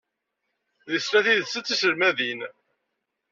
[0.91, 2.39] Deg snat yid-sent d tiselmadin.